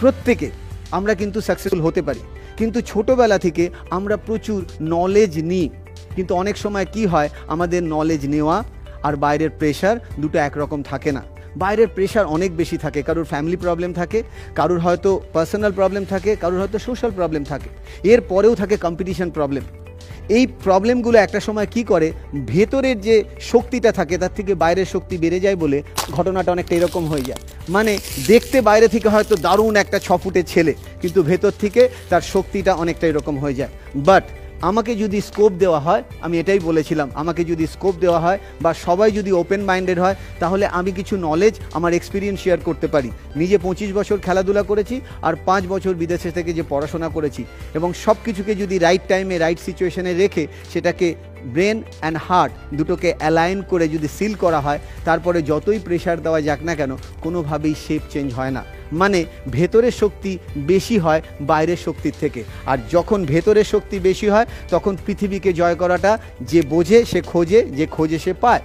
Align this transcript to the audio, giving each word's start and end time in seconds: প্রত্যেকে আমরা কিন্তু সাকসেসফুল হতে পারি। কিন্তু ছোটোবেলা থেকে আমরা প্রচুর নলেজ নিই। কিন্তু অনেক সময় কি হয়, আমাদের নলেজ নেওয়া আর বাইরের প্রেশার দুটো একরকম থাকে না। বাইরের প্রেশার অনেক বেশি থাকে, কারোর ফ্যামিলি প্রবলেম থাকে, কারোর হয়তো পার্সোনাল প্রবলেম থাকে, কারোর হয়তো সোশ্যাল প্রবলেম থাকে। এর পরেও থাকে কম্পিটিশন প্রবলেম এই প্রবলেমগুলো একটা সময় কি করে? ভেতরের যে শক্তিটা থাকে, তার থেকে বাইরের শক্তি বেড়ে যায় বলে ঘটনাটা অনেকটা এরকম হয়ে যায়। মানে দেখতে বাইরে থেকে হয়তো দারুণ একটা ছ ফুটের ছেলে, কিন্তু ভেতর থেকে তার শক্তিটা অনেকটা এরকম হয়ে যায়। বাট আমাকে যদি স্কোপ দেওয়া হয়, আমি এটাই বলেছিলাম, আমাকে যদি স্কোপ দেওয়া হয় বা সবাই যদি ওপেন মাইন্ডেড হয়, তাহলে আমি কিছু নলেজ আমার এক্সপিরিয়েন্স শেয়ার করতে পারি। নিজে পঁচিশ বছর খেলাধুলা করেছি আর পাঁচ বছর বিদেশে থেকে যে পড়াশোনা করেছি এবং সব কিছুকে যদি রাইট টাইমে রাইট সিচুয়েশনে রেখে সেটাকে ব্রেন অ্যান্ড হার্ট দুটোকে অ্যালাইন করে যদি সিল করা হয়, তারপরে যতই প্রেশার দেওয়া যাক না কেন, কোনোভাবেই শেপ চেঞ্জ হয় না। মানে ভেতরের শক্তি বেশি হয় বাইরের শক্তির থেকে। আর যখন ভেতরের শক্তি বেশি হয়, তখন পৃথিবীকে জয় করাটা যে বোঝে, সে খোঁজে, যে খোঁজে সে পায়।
প্রত্যেকে 0.00 0.50
আমরা 0.90 1.14
কিন্তু 1.14 1.40
সাকসেসফুল 1.40 1.80
হতে 1.80 2.02
পারি। 2.02 2.20
কিন্তু 2.56 2.80
ছোটোবেলা 2.80 3.38
থেকে 3.38 3.70
আমরা 3.90 4.16
প্রচুর 4.16 4.64
নলেজ 4.80 5.38
নিই। 5.38 5.68
কিন্তু 6.16 6.34
অনেক 6.34 6.56
সময় 6.56 6.86
কি 6.92 7.06
হয়, 7.06 7.28
আমাদের 7.48 7.82
নলেজ 7.82 8.28
নেওয়া 8.28 8.64
আর 9.02 9.16
বাইরের 9.16 9.50
প্রেশার 9.50 9.96
দুটো 10.20 10.38
একরকম 10.38 10.82
থাকে 10.82 11.12
না। 11.12 11.22
বাইরের 11.56 11.88
প্রেশার 11.88 12.26
অনেক 12.26 12.56
বেশি 12.56 12.76
থাকে, 12.76 13.02
কারোর 13.02 13.24
ফ্যামিলি 13.24 13.56
প্রবলেম 13.56 13.92
থাকে, 13.92 14.22
কারোর 14.54 14.78
হয়তো 14.78 15.20
পার্সোনাল 15.32 15.72
প্রবলেম 15.72 16.04
থাকে, 16.04 16.36
কারোর 16.36 16.60
হয়তো 16.60 16.78
সোশ্যাল 16.78 17.10
প্রবলেম 17.10 17.44
থাকে। 17.44 17.68
এর 18.08 18.20
পরেও 18.20 18.54
থাকে 18.54 18.76
কম্পিটিশন 18.76 19.30
প্রবলেম 19.30 19.62
এই 20.36 20.44
প্রবলেমগুলো 20.64 21.16
একটা 21.20 21.40
সময় 21.46 21.68
কি 21.74 21.82
করে? 21.92 22.08
ভেতরের 22.54 22.96
যে 23.06 23.16
শক্তিটা 23.52 23.90
থাকে, 23.98 24.14
তার 24.22 24.34
থেকে 24.38 24.52
বাইরের 24.62 24.88
শক্তি 24.94 25.14
বেড়ে 25.22 25.38
যায় 25.44 25.58
বলে 25.62 25.78
ঘটনাটা 26.16 26.50
অনেকটা 26.54 26.74
এরকম 26.78 27.04
হয়ে 27.12 27.28
যায়। 27.28 27.40
মানে 27.76 27.92
দেখতে 28.30 28.56
বাইরে 28.68 28.86
থেকে 28.94 29.08
হয়তো 29.14 29.34
দারুণ 29.46 29.74
একটা 29.82 29.98
ছ 30.06 30.08
ফুটের 30.22 30.46
ছেলে, 30.52 30.72
কিন্তু 31.02 31.20
ভেতর 31.30 31.52
থেকে 31.62 31.82
তার 32.10 32.22
শক্তিটা 32.32 32.72
অনেকটা 32.82 33.06
এরকম 33.10 33.34
হয়ে 33.42 33.58
যায়। 33.60 33.72
বাট 34.08 34.24
আমাকে 34.68 34.92
যদি 35.02 35.18
স্কোপ 35.28 35.52
দেওয়া 35.62 35.80
হয়, 35.86 36.02
আমি 36.20 36.34
এটাই 36.42 36.60
বলেছিলাম, 36.68 37.08
আমাকে 37.14 37.42
যদি 37.50 37.64
স্কোপ 37.74 37.94
দেওয়া 38.04 38.20
হয় 38.24 38.38
বা 38.64 38.70
সবাই 38.86 39.10
যদি 39.18 39.30
ওপেন 39.32 39.60
মাইন্ডেড 39.68 39.98
হয়, 40.04 40.16
তাহলে 40.42 40.64
আমি 40.78 40.90
কিছু 40.98 41.14
নলেজ 41.28 41.54
আমার 41.78 41.92
এক্সপিরিয়েন্স 41.94 42.38
শেয়ার 42.44 42.60
করতে 42.68 42.86
পারি। 42.94 43.10
নিজে 43.40 43.56
পঁচিশ 43.66 43.90
বছর 43.98 44.16
খেলাধুলা 44.26 44.62
করেছি 44.70 44.96
আর 45.26 45.34
পাঁচ 45.48 45.62
বছর 45.72 45.94
বিদেশে 46.02 46.30
থেকে 46.36 46.50
যে 46.58 46.62
পড়াশোনা 46.72 47.08
করেছি 47.16 47.42
এবং 47.78 47.88
সব 48.04 48.16
কিছুকে 48.26 48.52
যদি 48.62 48.76
রাইট 48.78 49.04
টাইমে 49.10 49.36
রাইট 49.38 49.58
সিচুয়েশনে 49.66 50.12
রেখে 50.22 50.44
সেটাকে 50.72 51.06
ব্রেন 51.44 51.82
অ্যান্ড 52.00 52.18
হার্ট 52.28 52.52
দুটোকে 52.74 53.14
অ্যালাইন 53.18 53.62
করে 53.62 53.88
যদি 53.88 54.08
সিল 54.18 54.34
করা 54.34 54.60
হয়, 54.60 54.78
তারপরে 55.04 55.42
যতই 55.42 55.78
প্রেশার 55.78 56.22
দেওয়া 56.22 56.40
যাক 56.40 56.62
না 56.62 56.74
কেন, 56.74 56.96
কোনোভাবেই 57.20 57.74
শেপ 57.88 58.02
চেঞ্জ 58.10 58.34
হয় 58.34 58.50
না। 58.50 58.64
মানে 58.92 59.24
ভেতরের 59.50 59.90
শক্তি 59.90 60.38
বেশি 60.56 60.98
হয় 60.98 61.22
বাইরের 61.40 61.76
শক্তির 61.76 62.12
থেকে। 62.20 62.44
আর 62.66 62.78
যখন 62.90 63.24
ভেতরের 63.24 63.64
শক্তি 63.64 63.98
বেশি 63.98 64.28
হয়, 64.28 64.46
তখন 64.70 64.96
পৃথিবীকে 65.06 65.52
জয় 65.52 65.74
করাটা 65.74 66.18
যে 66.40 66.62
বোঝে, 66.62 67.04
সে 67.04 67.20
খোঁজে, 67.20 67.64
যে 67.64 67.86
খোঁজে 67.86 68.18
সে 68.18 68.32
পায়। 68.32 68.60